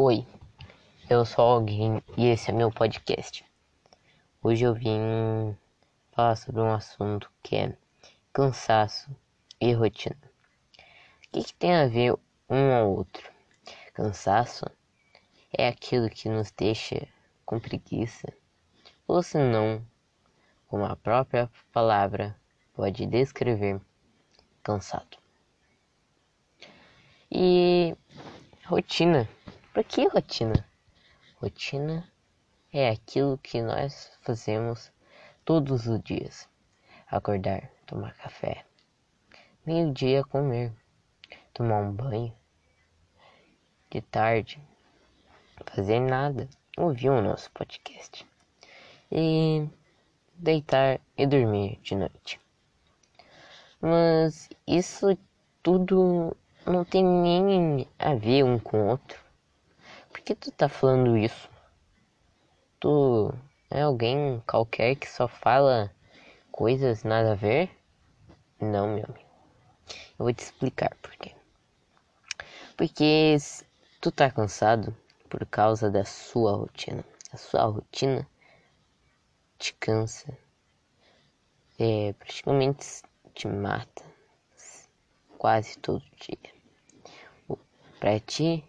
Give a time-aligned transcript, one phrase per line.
[0.00, 0.24] Oi,
[1.10, 3.44] eu sou alguém e esse é meu podcast.
[4.40, 5.56] Hoje eu vim
[6.12, 7.76] falar sobre um assunto que é
[8.32, 9.10] cansaço
[9.60, 10.16] e rotina.
[10.76, 12.14] O que, que tem a ver
[12.48, 13.28] um ao outro?
[13.92, 14.66] Cansaço
[15.52, 17.08] é aquilo que nos deixa
[17.44, 18.32] com preguiça,
[19.04, 19.84] ou se não,
[20.68, 22.36] como a própria palavra
[22.72, 23.80] pode descrever,
[24.62, 25.18] cansado.
[27.32, 27.96] E
[28.64, 29.28] rotina.
[29.78, 30.68] Por que rotina?
[31.36, 32.04] Rotina
[32.72, 34.90] é aquilo que nós fazemos
[35.44, 36.48] todos os dias.
[37.06, 38.64] Acordar, tomar café,
[39.64, 40.72] meio-dia comer,
[41.54, 42.34] tomar um banho,
[43.88, 44.60] de tarde
[45.66, 48.26] fazer nada, ouvir o nosso podcast
[49.12, 49.64] e
[50.34, 52.40] deitar e dormir de noite.
[53.80, 55.16] Mas isso
[55.62, 56.36] tudo
[56.66, 59.27] não tem nem a ver um com o outro.
[60.18, 61.48] Por que tu tá falando isso?
[62.80, 63.32] Tu
[63.70, 65.94] é alguém qualquer que só fala
[66.50, 67.70] coisas nada a ver?
[68.60, 69.30] Não, meu amigo.
[70.18, 71.36] Eu vou te explicar por quê.
[72.76, 73.36] Porque
[74.00, 74.94] tu tá cansado
[75.30, 77.04] por causa da sua rotina.
[77.32, 78.28] A sua rotina
[79.56, 80.36] te cansa.
[81.78, 83.02] É, praticamente
[83.34, 84.04] te mata
[85.38, 86.58] quase todo dia.
[88.00, 88.67] Pra ti,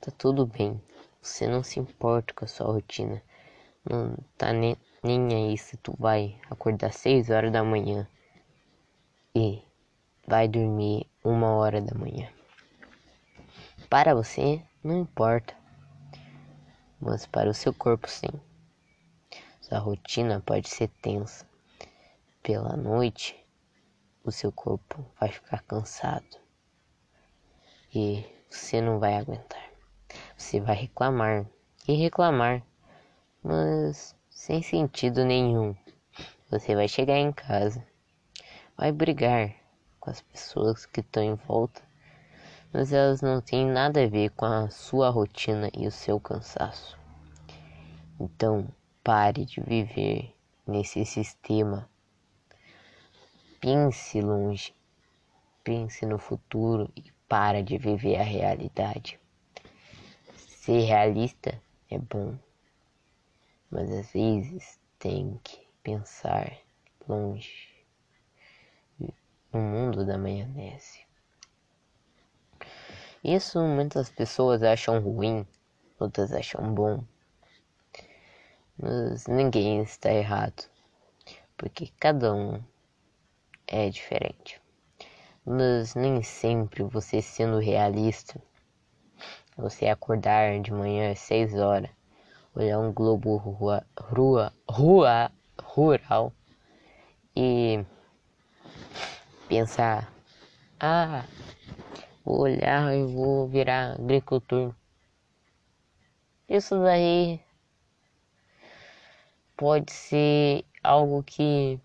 [0.00, 0.80] tá tudo bem.
[1.20, 3.22] Você não se importa com a sua rotina.
[3.88, 8.08] Não tá nem, nem aí se tu vai acordar 6 horas da manhã
[9.34, 9.62] e
[10.26, 12.28] vai dormir uma hora da manhã.
[13.88, 15.54] Para você, não importa.
[17.00, 18.28] Mas para o seu corpo, sim.
[19.60, 21.46] Sua rotina pode ser tensa.
[22.42, 23.36] Pela noite,
[24.24, 26.38] o seu corpo vai ficar cansado.
[27.94, 29.59] E você não vai aguentar.
[30.40, 31.46] Você vai reclamar
[31.86, 32.62] e reclamar,
[33.44, 35.76] mas sem sentido nenhum.
[36.50, 37.86] Você vai chegar em casa,
[38.74, 39.54] vai brigar
[40.00, 41.82] com as pessoas que estão em volta,
[42.72, 46.98] mas elas não têm nada a ver com a sua rotina e o seu cansaço.
[48.18, 48.66] Então,
[49.04, 50.34] pare de viver
[50.66, 51.88] nesse sistema.
[53.60, 54.74] Pense longe,
[55.62, 59.20] pense no futuro e para de viver a realidade.
[60.60, 61.58] Ser realista
[61.90, 62.38] é bom,
[63.70, 66.54] mas às vezes tem que pensar
[67.08, 67.82] longe
[68.98, 71.00] no mundo da maionese.
[73.24, 75.46] Isso muitas pessoas acham ruim,
[75.98, 77.02] outras acham bom.
[78.76, 80.68] Mas ninguém está errado,
[81.56, 82.62] porque cada um
[83.66, 84.60] é diferente.
[85.42, 88.38] Mas nem sempre você sendo realista,
[89.60, 91.90] você acordar de manhã às 6 horas,
[92.54, 95.30] olhar um globo rua, rua, rua,
[95.62, 96.32] rural
[97.36, 97.84] e
[99.48, 100.12] pensar,
[100.80, 101.24] ah,
[102.24, 104.74] vou olhar e vou virar agricultor.
[106.48, 107.40] Isso daí
[109.56, 111.78] pode ser algo que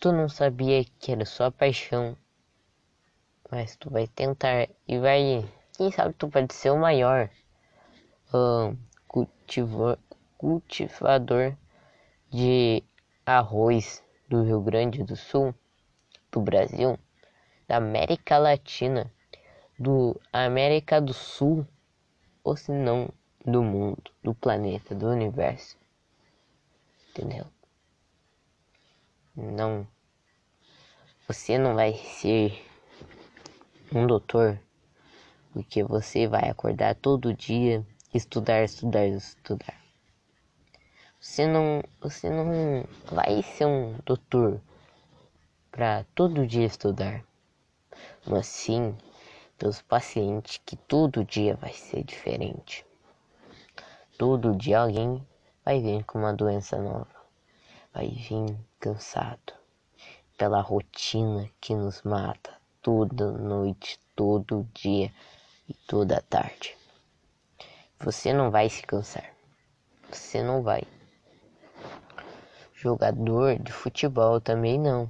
[0.00, 2.16] tu não sabia que era só paixão,
[3.50, 5.44] mas tu vai tentar e vai,
[5.80, 7.30] quem sabe tu pode ser o maior
[9.08, 9.98] cultivador,
[10.36, 11.56] cultivador
[12.28, 12.84] de
[13.24, 15.54] arroz do Rio Grande do Sul,
[16.30, 16.98] do Brasil,
[17.66, 19.10] da América Latina
[19.78, 21.66] do América do Sul,
[22.44, 23.08] ou se não
[23.42, 25.78] do mundo, do planeta, do universo.
[27.08, 27.46] Entendeu?
[29.34, 29.88] Não.
[31.26, 32.62] Você não vai ser
[33.90, 34.60] um doutor
[35.52, 37.84] porque você vai acordar todo dia,
[38.14, 39.80] estudar, estudar, estudar.
[41.20, 44.60] Você não, você não vai ser um doutor
[45.70, 47.22] para todo dia estudar,
[48.26, 48.96] mas sim
[49.58, 52.86] dos pacientes que todo dia vai ser diferente.
[54.16, 55.26] Todo dia alguém
[55.64, 57.06] vai vir com uma doença nova,
[57.92, 59.52] vai vir cansado
[60.38, 62.50] pela rotina que nos mata
[62.80, 65.12] toda noite, todo dia
[65.70, 66.76] e toda tarde.
[68.00, 69.32] Você não vai se cansar.
[70.10, 70.82] Você não vai.
[72.74, 75.08] Jogador de futebol também não.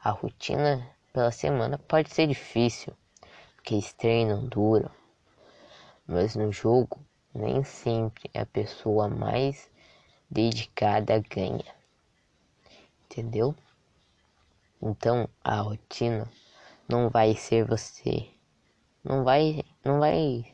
[0.00, 2.94] A rotina pela semana pode ser difícil
[3.64, 4.92] que esse treino dura,
[6.06, 7.04] mas no jogo
[7.34, 9.68] nem sempre a pessoa mais
[10.30, 11.74] dedicada ganha.
[13.04, 13.56] Entendeu?
[14.80, 16.30] Então a rotina
[16.88, 18.37] não vai ser você.
[19.04, 20.44] Não vai, não vai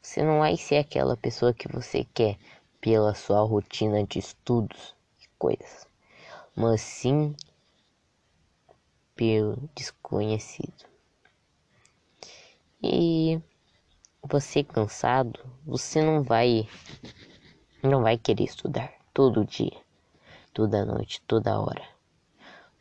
[0.00, 2.38] Você não vai ser aquela pessoa que você quer
[2.80, 5.86] pela sua rotina de estudos e coisas,
[6.56, 7.36] mas sim
[9.14, 10.84] pelo desconhecido.
[12.82, 13.40] E
[14.22, 16.68] você cansado, você não vai
[17.82, 19.80] não vai querer estudar todo dia,
[20.52, 21.86] toda noite, toda hora.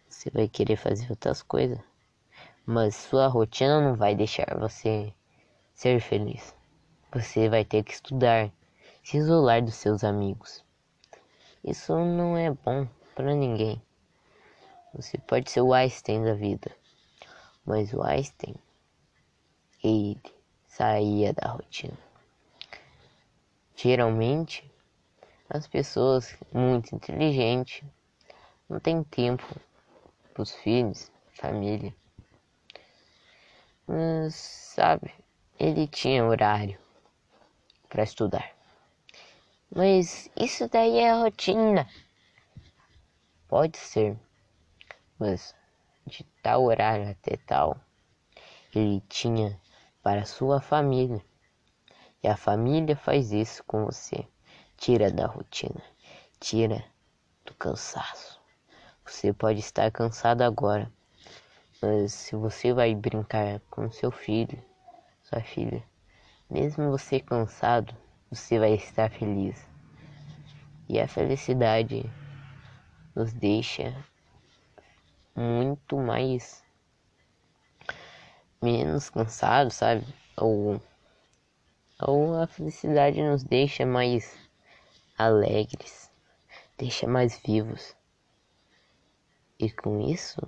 [0.07, 1.79] Você vai querer fazer outras coisas,
[2.65, 5.13] mas sua rotina não vai deixar você
[5.73, 6.55] ser feliz.
[7.13, 8.51] Você vai ter que estudar,
[9.03, 10.63] se isolar dos seus amigos.
[11.63, 13.81] Isso não é bom para ninguém.
[14.93, 16.71] Você pode ser o Einstein da vida,
[17.65, 18.55] mas o Einstein
[19.83, 20.21] ele
[20.67, 21.97] saía da rotina.
[23.75, 24.69] Geralmente,
[25.49, 27.83] as pessoas muito inteligentes
[28.69, 29.43] não têm tempo
[30.33, 31.93] para os filhos, família.
[33.93, 35.13] Mas, sabe,
[35.59, 36.79] ele tinha horário
[37.89, 38.55] para estudar.
[39.69, 41.85] Mas isso daí é rotina.
[43.49, 44.17] Pode ser,
[45.19, 45.53] mas
[46.07, 47.77] de tal horário até tal,
[48.73, 49.59] ele tinha
[50.01, 51.21] para sua família.
[52.23, 54.25] E a família faz isso com você.
[54.77, 55.83] Tira da rotina,
[56.39, 56.81] tira
[57.43, 58.39] do cansaço.
[59.05, 60.89] Você pode estar cansado agora,
[61.81, 64.63] mas se você vai brincar com seu filho,
[65.23, 65.83] sua filha,
[66.47, 67.95] mesmo você cansado,
[68.29, 69.65] você vai estar feliz.
[70.87, 72.03] E a felicidade
[73.15, 73.95] nos deixa
[75.35, 76.63] muito mais
[78.61, 80.05] menos cansado, sabe?
[80.37, 80.79] Ou,
[81.99, 84.37] ou a felicidade nos deixa mais
[85.17, 86.11] alegres,
[86.77, 87.95] deixa mais vivos.
[89.57, 90.41] E com isso,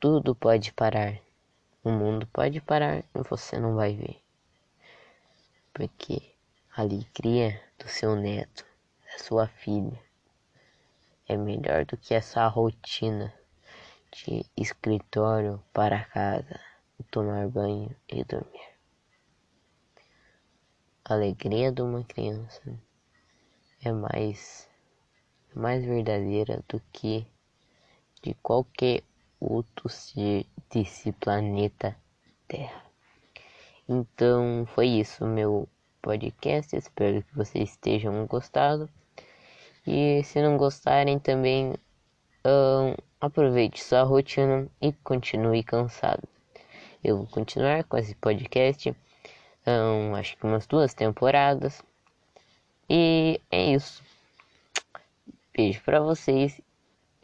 [0.00, 1.20] tudo pode parar.
[1.84, 4.20] O mundo pode parar e você não vai ver.
[5.72, 6.34] Porque
[6.74, 8.64] a alegria do seu neto,
[9.04, 10.02] da sua filha,
[11.28, 13.32] é melhor do que essa rotina
[14.10, 16.58] de escritório para casa
[17.10, 18.70] tomar banho e dormir.
[21.04, 22.62] A alegria de uma criança
[23.82, 24.68] é mais,
[25.54, 27.26] mais verdadeira do que
[28.22, 29.02] de qualquer
[29.40, 31.96] outro ser desse planeta
[32.46, 32.84] Terra.
[33.88, 35.68] Então foi isso meu
[36.02, 36.76] podcast.
[36.76, 38.88] Espero que vocês estejam gostado.
[39.86, 41.74] E se não gostarem também,
[42.44, 46.28] um, aproveite sua rotina e continue cansado
[47.02, 48.94] eu vou continuar com esse podcast.
[49.66, 51.82] Um, acho que umas duas temporadas.
[52.88, 54.02] E é isso.
[55.54, 56.60] Beijo pra vocês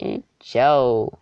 [0.01, 1.19] e tchau.